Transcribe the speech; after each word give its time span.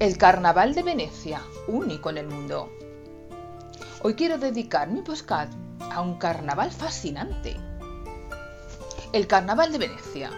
El 0.00 0.16
Carnaval 0.16 0.76
de 0.76 0.84
Venecia, 0.84 1.42
único 1.66 2.10
en 2.10 2.18
el 2.18 2.28
mundo. 2.28 2.70
Hoy 4.04 4.14
quiero 4.14 4.38
dedicar 4.38 4.86
mi 4.86 5.02
podcast 5.02 5.52
a 5.90 6.00
un 6.00 6.18
carnaval 6.18 6.70
fascinante. 6.70 7.56
El 9.12 9.26
Carnaval 9.26 9.72
de 9.72 9.78
Venecia. 9.78 10.30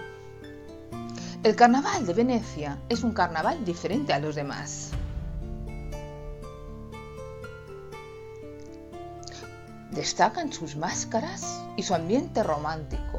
El 1.43 1.57
Carnaval 1.57 2.07
de 2.07 2.15
Venecia 2.15 2.79
es 2.89 3.03
un 3.03 3.13
carnaval 3.13 3.63
diferente 3.67 4.15
a 4.15 4.19
los 4.19 4.35
demás. 4.35 4.93
Destacan 9.91 10.55
sus 10.55 10.75
máscaras 10.75 11.61
y 11.77 11.83
su 11.83 11.95
ambiente 11.95 12.43
romántico, 12.43 13.19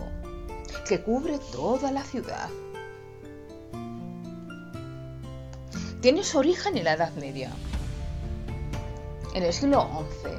que 0.88 1.04
cubre 1.04 1.38
toda 1.52 1.92
la 1.92 2.02
ciudad. 2.04 2.50
Tiene 6.02 6.24
su 6.24 6.40
origen 6.40 6.80
en 6.80 6.86
la 6.86 6.94
Edad 6.94 7.14
Media, 7.14 7.52
en 9.36 9.44
el 9.44 9.54
siglo 9.54 9.88
XI, 10.24 10.30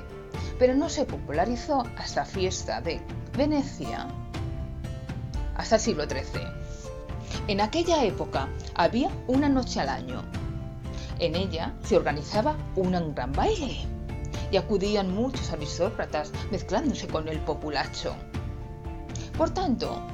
pero 0.58 0.74
no 0.74 0.88
se 0.88 1.04
popularizó 1.04 1.84
hasta 1.96 2.24
fiesta 2.24 2.80
de 2.80 3.00
Venecia 3.36 4.08
hasta 5.54 5.76
el 5.76 5.80
siglo 5.80 6.04
XIII. 6.06 6.42
En 7.46 7.60
aquella 7.60 8.04
época 8.04 8.48
había 8.74 9.08
una 9.28 9.48
noche 9.48 9.78
al 9.78 9.90
año. 9.90 10.24
En 11.20 11.36
ella 11.36 11.74
se 11.84 11.96
organizaba 11.96 12.56
un 12.74 13.14
gran 13.14 13.32
baile 13.32 13.86
y 14.50 14.56
acudían 14.56 15.14
muchos 15.14 15.52
aristócratas 15.52 16.32
mezclándose 16.50 17.06
con 17.06 17.28
el 17.28 17.38
populacho. 17.38 18.16
Por 19.38 19.50
tanto, 19.50 20.04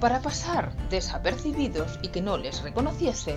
para 0.00 0.20
pasar 0.20 0.76
desapercibidos 0.90 2.00
y 2.02 2.08
que 2.08 2.22
no 2.22 2.36
les 2.36 2.60
reconociesen, 2.62 3.36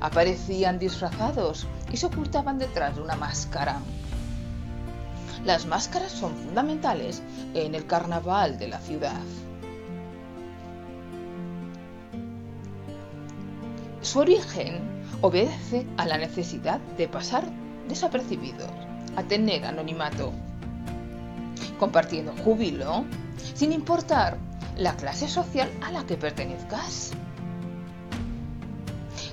aparecían 0.00 0.78
disfrazados 0.78 1.66
y 1.92 1.96
se 1.96 2.06
ocultaban 2.06 2.58
detrás 2.58 2.96
de 2.96 3.02
una 3.02 3.16
máscara. 3.16 3.78
Las 5.44 5.66
máscaras 5.66 6.12
son 6.12 6.36
fundamentales 6.36 7.22
en 7.54 7.74
el 7.74 7.86
carnaval 7.86 8.58
de 8.58 8.68
la 8.68 8.78
ciudad. 8.78 9.20
Su 14.02 14.20
origen 14.20 14.80
obedece 15.20 15.86
a 15.96 16.06
la 16.06 16.18
necesidad 16.18 16.80
de 16.96 17.08
pasar 17.08 17.44
desapercibidos, 17.88 18.70
a 19.16 19.22
tener 19.22 19.64
anonimato, 19.64 20.32
compartiendo 21.78 22.32
júbilo 22.44 23.04
sin 23.54 23.72
importar 23.72 24.38
la 24.76 24.96
clase 24.96 25.28
social 25.28 25.70
a 25.82 25.90
la 25.90 26.04
que 26.04 26.16
pertenezcas. 26.16 27.12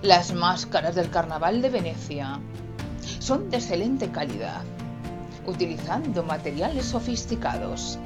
Las 0.03 0.31
máscaras 0.31 0.94
del 0.94 1.09
Carnaval 1.09 1.59
de 1.59 1.72
Venecia 1.72 2.40
son 3.17 3.50
de 3.50 3.58
excelente 3.58 4.12
calidad, 4.12 4.62
utilizando 5.48 6.22
materiales 6.22 6.86
sofisticados, 6.86 7.98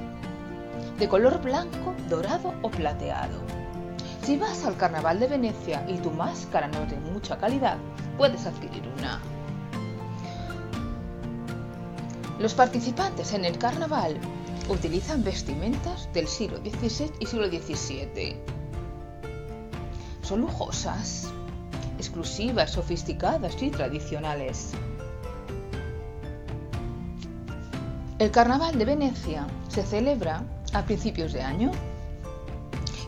de 0.97 1.09
color 1.09 1.41
blanco, 1.41 1.93
dorado 2.09 2.53
o 2.61 2.71
plateado. 2.71 3.41
Si 4.23 4.37
vas 4.37 4.63
al 4.63 4.77
Carnaval 4.77 5.19
de 5.19 5.27
Venecia 5.27 5.85
y 5.89 5.97
tu 5.97 6.11
máscara 6.11 6.69
no 6.69 6.83
es 6.83 6.91
de 6.91 6.97
mucha 7.11 7.37
calidad, 7.37 7.77
puedes 8.17 8.45
adquirir 8.45 8.83
una. 8.97 9.19
Los 12.39 12.53
participantes 12.53 13.33
en 13.33 13.43
el 13.43 13.57
carnaval 13.57 14.17
utilizan 14.69 15.25
vestimentas 15.25 16.07
del 16.13 16.27
siglo 16.27 16.57
XVI 16.59 17.11
y 17.19 17.25
siglo 17.25 17.47
XVII. 17.49 18.37
Son 20.21 20.39
lujosas, 20.39 21.31
exclusivas, 22.01 22.71
sofisticadas 22.71 23.61
y 23.61 23.69
tradicionales. 23.69 24.71
El 28.17 28.31
Carnaval 28.31 28.77
de 28.77 28.85
Venecia 28.85 29.47
se 29.67 29.83
celebra 29.83 30.43
a 30.73 30.83
principios 30.83 31.31
de 31.31 31.41
año, 31.41 31.71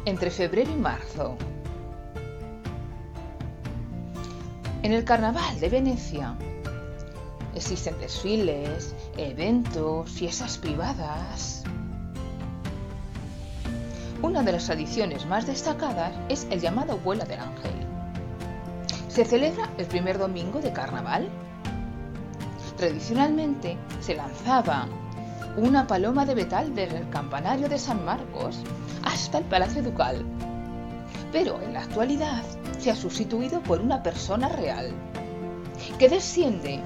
entre 0.05 0.29
febrero 0.29 0.71
y 0.71 0.75
marzo. 0.75 1.35
En 4.83 4.93
el 4.93 5.03
Carnaval 5.03 5.59
de 5.59 5.69
Venecia 5.69 6.35
existen 7.55 7.97
desfiles, 7.99 8.93
eventos, 9.17 10.11
fiestas 10.11 10.57
privadas. 10.57 11.63
Una 14.21 14.43
de 14.43 14.51
las 14.51 14.65
tradiciones 14.65 15.25
más 15.25 15.47
destacadas 15.47 16.13
es 16.29 16.47
el 16.49 16.59
llamado 16.59 16.97
Vuela 16.97 17.25
del 17.25 17.39
Ángel 17.39 17.82
se 19.13 19.25
celebra 19.25 19.69
el 19.77 19.85
primer 19.85 20.17
domingo 20.17 20.59
de 20.59 20.73
carnaval. 20.73 21.29
Tradicionalmente 22.77 23.77
se 23.99 24.15
lanzaba 24.15 24.87
una 25.55 25.85
paloma 25.85 26.25
de 26.25 26.33
metal 26.33 26.73
desde 26.73 26.97
el 26.97 27.09
campanario 27.11 27.69
de 27.69 27.77
San 27.77 28.03
Marcos 28.03 28.63
hasta 29.03 29.37
el 29.37 29.43
Palacio 29.43 29.83
Ducal, 29.83 30.25
pero 31.31 31.61
en 31.61 31.73
la 31.73 31.81
actualidad 31.81 32.41
se 32.79 32.89
ha 32.89 32.95
sustituido 32.95 33.61
por 33.61 33.81
una 33.81 34.01
persona 34.01 34.49
real, 34.49 34.91
que 35.99 36.09
desciende 36.09 36.79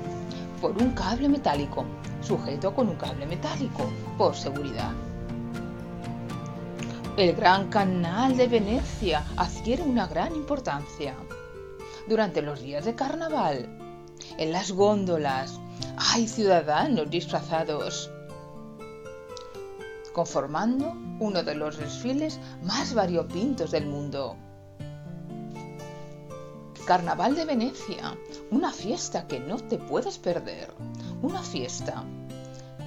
por 0.60 0.72
un 0.72 0.92
cable 0.92 1.30
metálico, 1.30 1.86
sujeto 2.22 2.76
con 2.76 2.90
un 2.90 2.98
cable 2.98 3.26
metálico, 3.26 3.90
por 4.18 4.36
seguridad. 4.36 4.92
El 7.16 7.34
Gran 7.38 7.70
Canal 7.70 8.36
de 8.36 8.48
Venecia 8.48 9.24
adquiere 9.38 9.84
una 9.84 10.08
gran 10.08 10.36
importancia 10.36 11.16
durante 12.08 12.42
los 12.42 12.62
días 12.62 12.86
de 12.86 12.96
carnaval. 12.96 13.68
En 14.38 14.52
las 14.52 14.72
góndolas 14.72 15.60
hay 15.98 16.28
ciudadanos 16.28 17.10
disfrazados, 17.10 18.10
conformando 20.14 20.94
uno 21.20 21.44
de 21.44 21.56
los 21.56 21.78
desfiles 21.78 22.40
más 22.64 22.94
variopintos 22.94 23.72
del 23.72 23.86
mundo. 23.86 24.36
Carnaval 26.86 27.36
de 27.36 27.46
Venecia, 27.46 28.18
una 28.50 28.72
fiesta 28.72 29.28
que 29.28 29.40
no 29.40 29.58
te 29.58 29.78
puedes 29.78 30.18
perder, 30.18 30.74
una 31.22 31.44
fiesta 31.44 32.06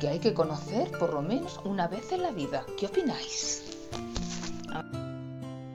que 0.00 0.08
hay 0.08 0.18
que 0.18 0.32
conocer 0.32 0.90
por 0.92 1.12
lo 1.12 1.20
menos 1.20 1.60
una 1.64 1.86
vez 1.86 2.10
en 2.10 2.22
la 2.22 2.30
vida. 2.30 2.64
¿Qué 2.78 2.86
opináis? 2.86 3.69